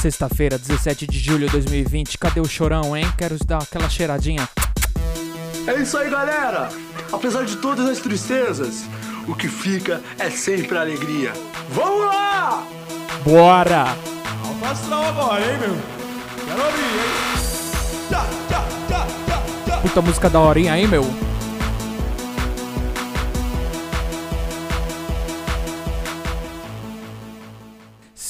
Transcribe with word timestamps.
Sexta-feira, 0.00 0.56
17 0.58 1.06
de 1.06 1.18
julho 1.18 1.44
de 1.44 1.52
2020. 1.52 2.16
Cadê 2.16 2.40
o 2.40 2.46
chorão, 2.46 2.96
hein? 2.96 3.04
Quero 3.18 3.36
dar 3.44 3.58
aquela 3.58 3.86
cheiradinha. 3.86 4.48
É 5.66 5.74
isso 5.74 5.98
aí, 5.98 6.08
galera! 6.08 6.70
Apesar 7.12 7.44
de 7.44 7.56
todas 7.56 7.86
as 7.86 7.98
tristezas, 7.98 8.84
o 9.28 9.34
que 9.34 9.46
fica 9.46 10.00
é 10.18 10.30
sempre 10.30 10.78
a 10.78 10.80
alegria. 10.80 11.34
Vamos 11.68 12.06
lá! 12.06 12.66
Bora! 13.22 13.94
Alto 14.42 14.64
astral 14.64 15.04
agora, 15.04 15.44
hein, 15.44 15.58
meu? 15.58 15.76
Quero 16.46 16.64
ouvir, 16.64 16.80
hein? 16.80 17.42
Puta 19.82 20.00
música 20.00 20.30
da 20.30 20.40
horinha 20.40 20.72
aí, 20.72 20.86
meu. 20.86 21.29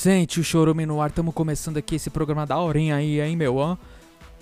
Sente 0.00 0.40
o 0.40 0.42
chorume 0.42 0.86
no 0.86 0.98
ar, 1.02 1.10
estamos 1.10 1.34
começando 1.34 1.76
aqui 1.76 1.96
esse 1.96 2.08
programa 2.08 2.46
da 2.46 2.58
horinha 2.58 2.96
aí, 2.96 3.20
hein, 3.20 3.36
meu, 3.36 3.60
hã? 3.60 3.76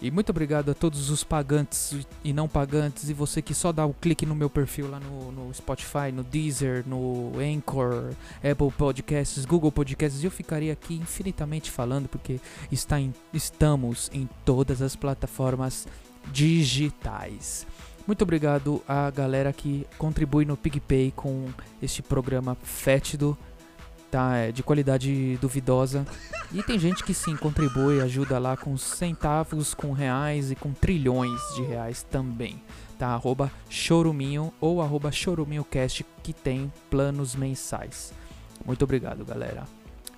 E 0.00 0.08
muito 0.08 0.30
obrigado 0.30 0.70
a 0.70 0.74
todos 0.74 1.10
os 1.10 1.24
pagantes 1.24 1.96
e 2.22 2.32
não 2.32 2.46
pagantes, 2.46 3.10
e 3.10 3.12
você 3.12 3.42
que 3.42 3.52
só 3.52 3.72
dá 3.72 3.84
o 3.84 3.92
clique 3.92 4.24
no 4.24 4.36
meu 4.36 4.48
perfil 4.48 4.88
lá 4.88 5.00
no, 5.00 5.32
no 5.32 5.52
Spotify, 5.52 6.12
no 6.14 6.22
Deezer, 6.22 6.84
no 6.86 7.32
Anchor, 7.40 8.12
Apple 8.36 8.70
Podcasts, 8.70 9.44
Google 9.44 9.72
Podcasts. 9.72 10.22
Eu 10.22 10.30
ficaria 10.30 10.72
aqui 10.72 10.94
infinitamente 10.94 11.72
falando, 11.72 12.08
porque 12.08 12.38
está 12.70 13.00
em- 13.00 13.12
estamos 13.34 14.08
em 14.14 14.28
todas 14.44 14.80
as 14.80 14.94
plataformas 14.94 15.88
digitais. 16.30 17.66
Muito 18.06 18.22
obrigado 18.22 18.80
à 18.86 19.10
galera 19.10 19.52
que 19.52 19.84
contribui 19.98 20.44
no 20.44 20.56
PicPay 20.56 21.12
com 21.16 21.48
este 21.82 22.00
programa 22.00 22.56
fétido, 22.62 23.36
tá? 24.10 24.36
É 24.36 24.52
de 24.52 24.62
qualidade 24.62 25.36
duvidosa. 25.40 26.06
E 26.52 26.62
tem 26.62 26.78
gente 26.78 27.04
que 27.04 27.14
sim 27.14 27.36
contribui, 27.36 28.00
ajuda 28.00 28.38
lá 28.38 28.56
com 28.56 28.76
centavos, 28.76 29.74
com 29.74 29.92
reais 29.92 30.50
e 30.50 30.54
com 30.54 30.72
trilhões 30.72 31.40
de 31.54 31.62
reais 31.62 32.02
também. 32.02 32.62
Tá? 32.98 33.08
Arroba 33.08 33.50
choruminho 33.68 34.52
ou 34.60 34.82
arroba 34.82 35.12
choruminhocast 35.12 36.04
que 36.22 36.32
tem 36.32 36.72
planos 36.90 37.36
mensais. 37.36 38.12
Muito 38.64 38.82
obrigado, 38.82 39.24
galera. 39.24 39.64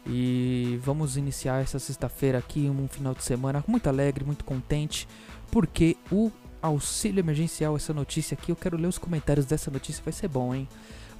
E 0.07 0.81
vamos 0.83 1.17
iniciar 1.17 1.63
essa 1.63 1.79
sexta-feira 1.79 2.39
aqui, 2.39 2.71
um 2.71 2.89
final 2.89 3.15
de 3.15 3.23
semana 3.23 3.63
muito 3.67 3.89
alegre, 3.89 4.25
muito 4.25 4.45
contente, 4.45 5.07
porque 5.51 5.97
o 6.11 6.33
auxílio 6.63 7.21
emergencial, 7.21 7.77
essa 7.77 7.93
notícia 7.93 8.35
aqui, 8.35 8.51
eu 8.51 8.57
quero 8.57 8.77
ler 8.77 8.87
os 8.87 8.99
comentários 8.99 9.47
dessa 9.47 9.71
notícia, 9.71 10.03
vai 10.03 10.13
ser 10.13 10.29
bom, 10.29 10.55
hein? 10.55 10.69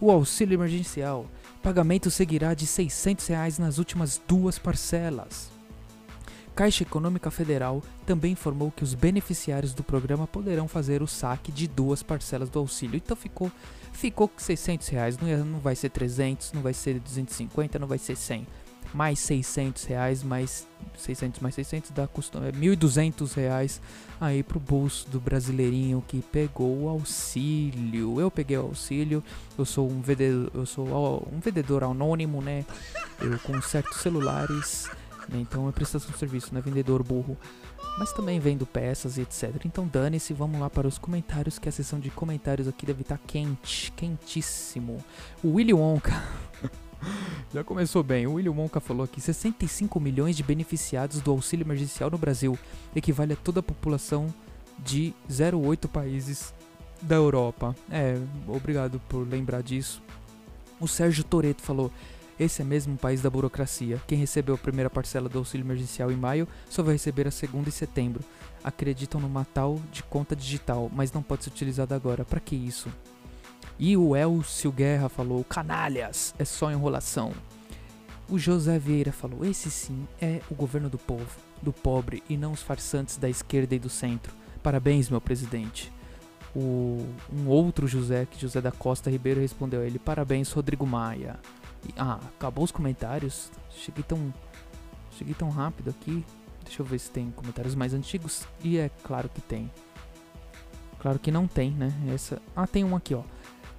O 0.01 0.11
auxílio 0.11 0.55
emergencial, 0.55 1.27
pagamento 1.63 2.11
seguirá 2.11 2.55
de 2.55 2.67
600 2.67 3.27
reais 3.27 3.59
nas 3.59 3.79
últimas 3.79 4.21
duas 4.27 4.59
parcelas. 4.59 5.51
Caixa 6.55 6.83
Econômica 6.83 7.31
Federal 7.31 7.83
também 8.05 8.33
informou 8.33 8.71
que 8.71 8.83
os 8.83 8.95
beneficiários 8.95 9.73
do 9.73 9.83
programa 9.85 10.27
poderão 10.27 10.67
fazer 10.67 11.03
o 11.03 11.07
saque 11.07 11.53
de 11.53 11.67
duas 11.69 12.03
parcelas 12.03 12.51
do 12.51 12.59
auxílio. 12.59 12.97
Então 12.97 13.17
ficou, 13.17 13.51
ficou 13.93 14.29
com 14.29 14.39
600 14.39 14.89
reais, 14.89 15.17
não, 15.19 15.29
ia- 15.29 15.45
não 15.45 15.59
vai 15.61 15.77
ser 15.77 15.91
300, 15.91 16.53
não 16.53 16.61
vai 16.63 16.75
ser 16.75 16.99
250, 16.99 17.79
não 17.79 17.87
vai 17.87 17.99
ser 17.99 18.17
100. 18.17 18.47
Mais 18.93 19.19
600 19.21 19.85
reais, 19.85 20.23
mais 20.23 20.67
600 20.97 21.41
mais 21.41 21.55
600 21.55 21.91
dá 21.91 22.07
custo, 22.07 22.39
é 22.39 22.53
1.200 22.53 23.35
reais 23.35 23.81
aí 24.21 24.43
pro 24.43 24.61
bolso 24.61 25.09
do 25.09 25.21
brasileirinho 25.21 26.05
que 26.07 26.21
pegou 26.21 26.83
o 26.83 26.89
auxílio. 26.89 28.21
Eu 28.21 28.31
peguei 28.31 28.59
o 28.59 28.63
auxílio, 28.63 29.23
eu 29.57 29.65
sou 29.65 29.91
um 29.91 30.01
vendedor, 30.01 30.51
eu 30.55 30.67
sou 30.67 31.29
um 31.33 31.41
vendedor 31.41 31.85
anônimo, 31.85 32.43
né? 32.43 32.65
Eu 33.21 33.39
conserto 33.41 33.95
celulares, 33.95 34.91
né? 35.29 35.39
então 35.41 35.69
é 35.69 35.73
prestação 35.73 36.11
de 36.11 36.19
serviço, 36.19 36.49
não 36.53 36.59
é 36.59 36.63
vendedor 36.63 37.03
burro. 37.03 37.37
Mas 37.99 38.13
também 38.13 38.39
vendo 38.39 38.65
peças 38.65 39.19
e 39.19 39.23
etc. 39.23 39.51
Então 39.65 39.87
dane-se, 39.87 40.33
vamos 40.33 40.61
lá 40.61 40.71
para 40.71 40.87
os 40.87 40.97
comentários, 40.97 41.59
que 41.59 41.69
a 41.69 41.73
sessão 41.73 41.99
de 41.99 42.09
comentários 42.11 42.69
aqui 42.69 42.87
deve 42.87 43.03
estar 43.03 43.19
quente, 43.27 43.93
quentíssimo. 43.93 44.99
O 45.43 45.55
Willy 45.55 45.75
Wonka. 45.75 46.40
Já 47.53 47.65
começou 47.65 48.03
bem. 48.03 48.27
O 48.27 48.35
Willy 48.35 48.49
Wonka 48.49 48.81
falou 48.81 49.05
aqui: 49.05 49.21
65 49.21 49.99
milhões 49.99 50.37
de 50.37 50.43
beneficiados 50.43 51.21
do 51.21 51.33
auxílio 51.33 51.65
emergencial 51.65 52.11
no 52.11 52.19
Brasil 52.19 52.57
equivale 52.95 53.33
a 53.33 53.37
toda 53.37 53.61
a 53.61 53.63
população 53.63 54.33
de 54.79 55.13
0,8 55.29 55.89
países 55.89 56.55
da 57.03 57.17
Europa. 57.17 57.75
É, 57.91 58.17
obrigado 58.47 59.01
por 59.09 59.27
lembrar 59.27 59.63
disso. 59.63 60.01
O 60.79 60.87
Sérgio 60.87 61.25
Toreto 61.25 61.61
falou: 61.61 61.91
esse 62.39 62.63
é 62.63 62.65
mesmo 62.65 62.95
o 62.95 62.99
país 62.99 63.21
da 63.21 63.29
burocracia. 63.29 64.01
Quem 64.07 64.17
recebeu 64.17 64.55
a 64.55 64.59
primeira 64.59 64.89
parcela 64.89 65.29
do 65.29 65.39
auxílio 65.39 65.65
emergencial 65.65 66.11
em 66.11 66.17
maio 66.17 66.47
só 66.69 66.83
vai 66.85 66.95
receber 66.95 67.27
a 67.27 67.33
segunda 67.33 67.69
em 67.69 67.73
setembro. 67.73 68.23
Acreditam 68.63 69.21
numa 69.21 69.45
tal 69.45 69.81
de 69.91 70.03
conta 70.05 70.37
digital, 70.37 70.91
mas 70.95 71.13
não 71.13 71.23
pode 71.23 71.45
ser 71.45 71.51
utilizada 71.51 71.97
agora. 71.97 72.25
Pra 72.25 72.39
que 72.39 72.55
isso? 72.55 72.89
E 73.83 73.97
o 73.97 74.15
Elcio 74.15 74.71
Guerra 74.71 75.09
falou: 75.09 75.43
canalhas, 75.43 76.35
é 76.39 76.45
só 76.45 76.71
enrolação. 76.71 77.33
O 78.29 78.39
José 78.39 78.79
Vieira 78.79 79.11
falou: 79.11 79.43
esse 79.43 79.71
sim 79.71 80.07
é 80.21 80.43
o 80.51 80.55
governo 80.55 80.91
do 80.91 80.99
povo, 80.99 81.41
do 81.63 81.73
pobre 81.73 82.23
e 82.29 82.37
não 82.37 82.53
os 82.53 82.61
farsantes 82.61 83.17
da 83.17 83.29
esquerda 83.29 83.75
e 83.75 83.79
do 83.79 83.89
centro. 83.89 84.35
Parabéns, 84.63 85.09
meu 85.09 85.19
presidente. 85.19 85.91
O, 86.55 87.07
um 87.33 87.49
outro 87.49 87.89
José, 87.89 88.27
que 88.27 88.39
José 88.39 88.61
da 88.61 88.71
Costa 88.71 89.09
Ribeiro, 89.11 89.41
respondeu 89.41 89.81
a 89.81 89.87
ele: 89.87 89.99
Parabéns, 89.99 90.53
Rodrigo 90.53 90.87
Maia. 90.87 91.41
E- 91.89 91.95
ah, 91.97 92.21
acabou 92.37 92.65
os 92.65 92.71
comentários. 92.71 93.51
Cheguei 93.71 94.05
tão, 94.05 94.33
cheguei 95.17 95.33
tão 95.33 95.49
rápido 95.49 95.89
aqui. 95.89 96.23
Deixa 96.63 96.83
eu 96.83 96.87
ver 96.87 96.99
se 96.99 97.11
tem 97.11 97.31
comentários 97.31 97.75
mais 97.75 97.95
antigos. 97.95 98.47
E 98.63 98.77
é 98.77 98.91
claro 99.03 99.31
que 99.31 99.41
tem. 99.41 99.71
Claro 100.99 101.19
que 101.19 101.31
não 101.31 101.47
tem, 101.47 101.71
né? 101.71 101.91
Essa. 102.13 102.43
Ah, 102.55 102.67
tem 102.67 102.85
um 102.85 102.95
aqui, 102.95 103.15
ó. 103.15 103.23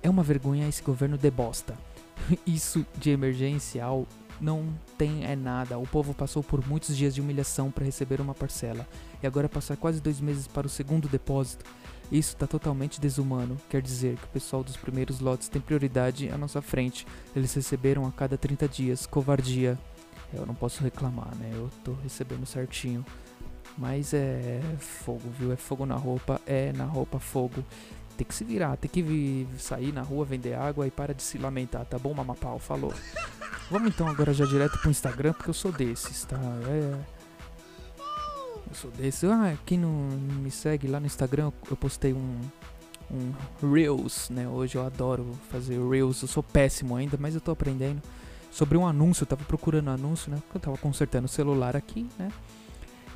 É 0.03 0.09
uma 0.09 0.23
vergonha 0.23 0.67
esse 0.67 0.81
governo 0.81 1.17
de 1.17 1.29
bosta. 1.29 1.77
Isso 2.45 2.85
de 2.97 3.11
emergencial 3.11 4.07
não 4.39 4.73
tem 4.97 5.25
é 5.25 5.35
nada. 5.35 5.77
O 5.77 5.87
povo 5.87 6.13
passou 6.13 6.41
por 6.41 6.67
muitos 6.67 6.97
dias 6.97 7.13
de 7.13 7.21
humilhação 7.21 7.69
para 7.69 7.85
receber 7.85 8.19
uma 8.19 8.33
parcela 8.33 8.87
e 9.21 9.27
agora 9.27 9.47
passar 9.47 9.77
quase 9.77 10.01
dois 10.01 10.19
meses 10.19 10.47
para 10.47 10.65
o 10.65 10.69
segundo 10.69 11.07
depósito. 11.07 11.63
Isso 12.11 12.35
tá 12.35 12.45
totalmente 12.45 12.99
desumano. 12.99 13.55
Quer 13.69 13.81
dizer 13.81 14.17
que 14.17 14.25
o 14.25 14.29
pessoal 14.29 14.63
dos 14.63 14.75
primeiros 14.75 15.19
lotes 15.21 15.47
tem 15.47 15.61
prioridade 15.61 16.29
à 16.29 16.37
nossa 16.37 16.61
frente. 16.61 17.07
Eles 17.33 17.53
receberam 17.53 18.05
a 18.05 18.11
cada 18.11 18.37
30 18.37 18.67
dias. 18.67 19.05
Covardia. 19.05 19.79
Eu 20.33 20.45
não 20.45 20.55
posso 20.55 20.83
reclamar, 20.83 21.33
né? 21.35 21.51
Eu 21.53 21.69
tô 21.85 21.93
recebendo 22.03 22.45
certinho. 22.45 23.05
Mas 23.77 24.13
é 24.13 24.59
fogo, 24.77 25.29
viu? 25.39 25.53
É 25.53 25.55
fogo 25.55 25.85
na 25.85 25.95
roupa, 25.95 26.41
é 26.45 26.73
na 26.73 26.83
roupa 26.83 27.19
fogo. 27.19 27.63
Tem 28.17 28.25
que 28.25 28.33
se 28.35 28.43
virar, 28.43 28.77
tem 28.77 28.89
que 28.89 29.01
vi- 29.01 29.47
sair 29.57 29.91
na 29.91 30.01
rua, 30.01 30.23
vender 30.25 30.53
água 30.53 30.85
e 30.85 30.91
para 30.91 31.13
de 31.13 31.23
se 31.23 31.37
lamentar, 31.37 31.85
tá 31.85 31.97
bom, 31.97 32.13
mamapau? 32.13 32.59
Falou. 32.59 32.93
Vamos 33.69 33.89
então 33.93 34.07
agora 34.07 34.33
já 34.33 34.45
direto 34.45 34.77
pro 34.79 34.91
Instagram, 34.91 35.33
porque 35.33 35.49
eu 35.49 35.53
sou 35.53 35.71
desses, 35.71 36.25
tá? 36.25 36.37
É. 36.67 36.99
Eu 38.69 38.75
sou 38.75 38.91
desses. 38.91 39.23
Ah, 39.29 39.55
quem 39.65 39.77
não 39.77 39.89
me 39.89 40.51
segue 40.51 40.87
lá 40.87 40.99
no 40.99 41.05
Instagram, 41.05 41.51
eu- 41.69 41.77
postei 41.77 42.13
um. 42.13 42.39
Um 43.13 43.73
Reels, 43.73 44.29
né? 44.29 44.47
Hoje 44.47 44.77
eu 44.77 44.85
adoro 44.85 45.31
fazer 45.49 45.77
Reels. 45.85 46.21
Eu 46.21 46.27
sou 46.29 46.41
péssimo 46.41 46.95
ainda, 46.95 47.17
mas 47.19 47.35
eu 47.35 47.41
tô 47.41 47.51
aprendendo. 47.51 48.01
Sobre 48.49 48.77
um 48.77 48.87
anúncio, 48.87 49.23
eu 49.23 49.27
tava 49.27 49.43
procurando 49.43 49.89
anúncio, 49.89 50.31
né? 50.31 50.37
Porque 50.43 50.57
eu 50.57 50.61
tava 50.61 50.77
consertando 50.77 51.25
o 51.25 51.29
celular 51.29 51.75
aqui, 51.75 52.07
né? 52.17 52.31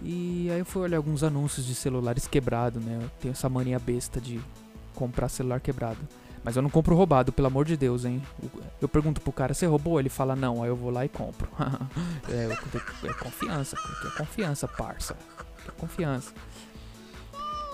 E 0.01 0.49
aí 0.51 0.59
eu 0.59 0.65
fui 0.65 0.81
olhar 0.81 0.97
alguns 0.97 1.23
anúncios 1.23 1.65
de 1.65 1.73
celulares 1.73 2.27
quebrados, 2.27 2.83
né? 2.83 2.99
Eu 3.03 3.09
tenho 3.21 3.31
essa 3.31 3.47
mania 3.47 3.79
besta 3.79 4.19
de 4.19 4.41
comprar 4.95 5.29
celular 5.29 5.59
quebrado. 5.59 5.99
Mas 6.43 6.55
eu 6.55 6.61
não 6.61 6.69
compro 6.69 6.95
roubado, 6.95 7.33
pelo 7.33 7.47
amor 7.47 7.65
de 7.65 7.75
Deus, 7.75 8.05
hein? 8.05 8.21
Eu 8.79 8.87
pergunto 8.87 9.19
pro 9.19 9.31
cara, 9.31 9.53
você 9.53 9.65
roubou? 9.65 9.99
Ele 9.99 10.09
fala, 10.09 10.35
não, 10.35 10.61
aí 10.61 10.69
eu 10.69 10.75
vou 10.75 10.91
lá 10.91 11.03
e 11.03 11.09
compro. 11.09 11.49
é, 12.29 13.09
é 13.09 13.13
confiança, 13.13 13.75
porque 13.75 14.07
é 14.07 14.11
confiança, 14.11 14.67
parça. 14.67 15.17
É 15.67 15.71
confiança. 15.71 16.31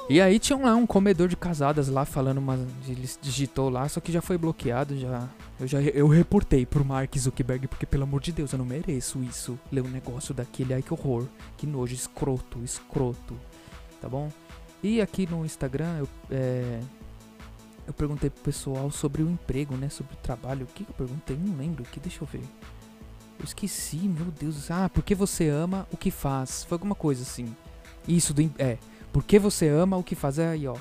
E 0.10 0.20
aí 0.20 0.40
tinha 0.40 0.58
lá 0.58 0.76
um 0.76 0.86
comedor 0.86 1.28
de 1.28 1.38
casadas 1.38 1.88
lá 1.88 2.06
falando 2.06 2.40
uma. 2.40 2.56
Ele 2.88 3.10
digitou 3.22 3.70
lá, 3.70 3.88
só 3.88 4.00
que 4.00 4.12
já 4.12 4.22
foi 4.22 4.38
bloqueado, 4.38 4.98
já. 4.98 5.30
Eu 5.60 5.68
já 5.68 5.82
eu 5.82 6.08
reportei 6.08 6.66
pro 6.66 6.84
Mark 6.84 7.16
Zuckerberg, 7.18 7.68
porque 7.68 7.86
pelo 7.86 8.04
amor 8.04 8.20
de 8.20 8.32
Deus, 8.32 8.52
eu 8.52 8.58
não 8.58 8.66
mereço 8.66 9.24
isso. 9.24 9.60
Ler 9.72 9.82
um 9.82 9.90
negócio 9.90 10.34
daquele, 10.34 10.74
ai 10.74 10.82
que 10.82 10.94
horror. 10.94 11.26
Que 11.56 11.68
nojo, 11.68 11.94
escroto, 11.94 12.62
escroto. 12.64 13.36
Tá 14.02 14.10
bom? 14.10 14.30
E 14.84 15.00
aqui 15.00 15.28
no 15.30 15.46
Instagram 15.46 16.00
eu. 16.00 16.08
É, 16.30 16.80
eu 17.92 17.94
perguntei 17.94 18.30
pro 18.30 18.44
pessoal 18.44 18.90
sobre 18.90 19.22
o 19.22 19.30
emprego, 19.30 19.76
né? 19.76 19.90
Sobre 19.90 20.14
o 20.14 20.18
trabalho. 20.18 20.64
O 20.64 20.68
que, 20.68 20.84
eu 20.84 20.94
perguntei? 20.94 21.38
Não 21.38 21.56
lembro. 21.58 21.84
Que 21.84 22.00
deixa 22.00 22.24
eu 22.24 22.28
ver. 22.28 22.44
Eu 23.40 23.46
esqueci, 23.46 23.98
meu 23.98 24.28
Deus. 24.32 24.72
Ah, 24.72 24.90
porque 24.90 25.14
você 25.14 25.50
ama 25.50 25.88
o 25.92 25.98
que 25.98 26.10
faz. 26.10 26.64
Foi 26.64 26.76
alguma 26.76 26.96
coisa 26.96 27.22
assim. 27.22 27.56
Isso 28.08 28.34
do. 28.34 28.42
É. 28.58 28.78
Porque 29.12 29.38
você 29.38 29.68
ama 29.68 29.98
o 29.98 30.04
que 30.04 30.16
faz. 30.16 30.40
É 30.40 30.50
aí, 30.50 30.68
ó. 30.68 30.76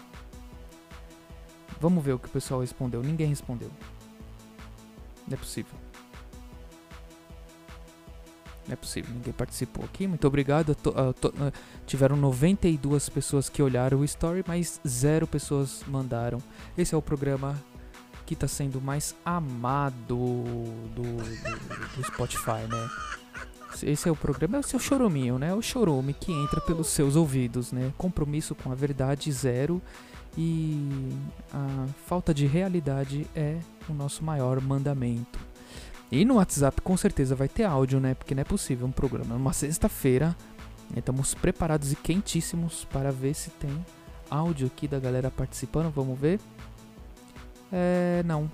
Vamos 1.80 2.04
ver 2.04 2.12
o 2.12 2.18
que 2.18 2.26
o 2.26 2.30
pessoal 2.30 2.60
respondeu. 2.60 3.02
Ninguém 3.02 3.28
respondeu. 3.28 3.70
Não 5.26 5.34
é 5.34 5.36
possível. 5.36 5.89
Não 8.70 8.74
é 8.74 8.76
possível, 8.76 9.12
ninguém 9.12 9.32
participou 9.32 9.84
aqui. 9.84 10.06
Muito 10.06 10.24
obrigado. 10.28 10.76
To, 10.76 10.90
uh, 10.90 11.52
tiveram 11.86 12.14
92 12.14 13.08
pessoas 13.08 13.48
que 13.48 13.60
olharam 13.60 13.98
o 13.98 14.04
story, 14.04 14.44
mas 14.46 14.80
zero 14.86 15.26
pessoas 15.26 15.82
mandaram. 15.88 16.38
Esse 16.78 16.94
é 16.94 16.98
o 16.98 17.02
programa 17.02 17.60
que 18.24 18.34
está 18.34 18.46
sendo 18.46 18.80
mais 18.80 19.16
amado 19.24 20.06
do, 20.06 20.44
do, 20.94 21.96
do, 21.96 22.04
Spotify, 22.04 22.62
né? 22.68 22.88
Esse 23.82 24.08
é 24.08 24.12
o 24.12 24.14
programa, 24.14 24.58
é 24.58 24.60
o 24.60 24.62
seu 24.62 24.78
choruminho, 24.78 25.36
né? 25.36 25.52
O 25.52 25.60
chorume 25.60 26.14
que 26.14 26.30
entra 26.30 26.60
pelos 26.60 26.86
seus 26.86 27.16
ouvidos, 27.16 27.72
né? 27.72 27.92
Compromisso 27.98 28.54
com 28.54 28.70
a 28.70 28.74
verdade 28.76 29.32
zero 29.32 29.82
e 30.38 31.10
a 31.52 31.86
falta 32.06 32.32
de 32.32 32.46
realidade 32.46 33.26
é 33.34 33.58
o 33.88 33.92
nosso 33.92 34.22
maior 34.22 34.60
mandamento. 34.60 35.49
E 36.10 36.24
no 36.24 36.34
WhatsApp 36.34 36.80
com 36.80 36.96
certeza 36.96 37.36
vai 37.36 37.48
ter 37.48 37.64
áudio, 37.64 38.00
né? 38.00 38.14
Porque 38.14 38.34
não 38.34 38.40
é 38.40 38.44
possível 38.44 38.86
um 38.86 38.92
programa 38.92 39.34
numa 39.34 39.52
sexta-feira. 39.52 40.36
Né? 40.90 40.98
Estamos 40.98 41.34
preparados 41.34 41.92
e 41.92 41.96
quentíssimos 41.96 42.84
para 42.84 43.12
ver 43.12 43.34
se 43.34 43.50
tem 43.50 43.84
áudio 44.28 44.66
aqui 44.66 44.88
da 44.88 44.98
galera 44.98 45.30
participando. 45.30 45.90
Vamos 45.90 46.18
ver. 46.18 46.40
É, 47.72 48.22
não. 48.24 48.50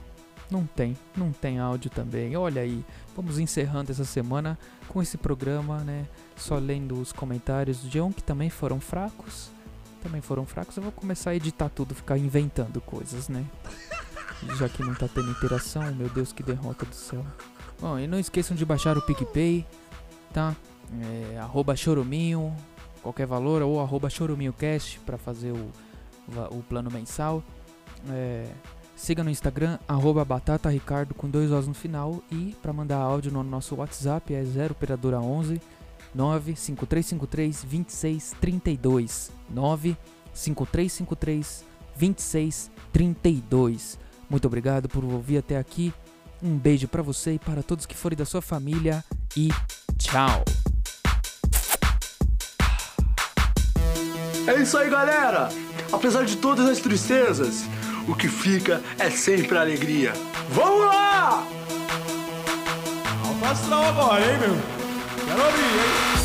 Não 0.51 0.67
tem. 0.67 0.97
Não 1.17 1.33
tem 1.33 1.59
áudio 1.59 1.91
também. 1.91 2.37
Olha 2.37 2.61
aí. 2.61 2.85
Vamos 3.17 3.39
encerrando 3.39 3.91
essa 3.91 4.05
semana 4.05 4.59
com 4.89 5.01
esse 5.01 5.17
programa, 5.17 5.79
né? 5.79 6.07
Só 6.37 6.59
lendo 6.59 7.01
os 7.01 7.11
comentários 7.11 7.81
do 7.81 7.89
John, 7.89 8.13
que 8.13 8.23
também 8.23 8.51
foram 8.51 8.79
fracos. 8.81 9.51
Também 10.03 10.21
foram 10.21 10.45
fracos. 10.45 10.77
Eu 10.77 10.83
vou 10.83 10.93
começar 10.93 11.31
a 11.31 11.35
editar 11.35 11.71
tudo, 11.71 11.95
ficar 11.95 12.19
inventando 12.19 12.83
coisas, 12.83 13.31
né? 13.31 13.45
já 14.57 14.69
que 14.69 14.83
não 14.83 14.95
tá 14.95 15.09
tendo 15.09 15.31
interação, 15.31 15.95
meu 15.95 16.09
Deus, 16.09 16.33
que 16.33 16.43
derrota 16.43 16.85
do 16.85 16.95
céu. 16.95 17.25
Bom, 17.81 17.99
e 17.99 18.07
não 18.07 18.19
esqueçam 18.19 18.55
de 18.57 18.65
baixar 18.65 18.97
o 18.97 19.03
PicPay, 19.03 19.67
tá? 20.33 20.57
É, 21.03 21.37
arroba 21.39 21.77
choruminho, 21.77 22.57
qualquer 23.03 23.27
valor, 23.27 23.61
ou 23.63 23.81
arroba 23.81 24.09
choruminhocast 24.09 25.01
para 25.01 25.19
fazer 25.19 25.53
o, 25.53 25.71
o 26.51 26.63
plano 26.63 26.91
mensal. 26.91 27.43
É, 28.11 28.47
siga 28.95 29.25
no 29.25 29.31
Instagram, 29.31 29.79
arroba 29.87 30.25
batataricardo 30.25 31.15
com 31.15 31.29
dois 31.29 31.51
Os 31.51 31.67
no 31.67 31.75
final. 31.75 32.23
E 32.31 32.57
para 32.63 32.73
mandar 32.73 32.99
áudio 32.99 33.33
no 33.33 33.43
nosso 33.43 33.75
WhatsApp 33.77 34.33
é 34.35 34.43
0 34.45 34.73
operadora 34.73 35.21
11 35.21 35.61
95353 36.15 37.63
2632 37.63 39.33
95353 39.51 41.65
2632 41.99 44.06
muito 44.29 44.47
obrigado 44.47 44.89
por 44.89 45.05
ouvir 45.05 45.39
até 45.39 45.57
aqui. 45.57 45.93
Um 46.43 46.57
beijo 46.57 46.87
para 46.89 47.03
você 47.03 47.35
e 47.35 47.39
para 47.39 47.63
todos 47.63 47.87
que 47.87 47.95
forem 47.95 48.17
da 48.17 48.25
sua 48.25 48.43
família 48.43 49.05
e 49.37 49.49
tchau. 49.99 50.45
É 54.47 54.63
isso 54.63 54.77
aí, 54.79 54.89
galera. 54.89 55.49
Apesar 55.93 56.25
de 56.25 56.37
todas 56.37 56.69
as 56.69 56.79
tristezas, 56.79 57.65
o 58.09 58.15
que 58.15 58.29
fica 58.29 58.81
é 58.99 59.11
sempre 59.11 59.57
a 59.57 59.61
alegria. 59.61 60.13
Vamos 60.51 60.87
lá! 60.87 61.47
Alfa 63.27 63.51
astral 63.51 63.85
agora, 63.87 64.21
hein, 64.25 64.39
meu? 64.39 64.57
Quero 65.27 65.43
abrir, 65.43 65.63
hein? 65.63 66.16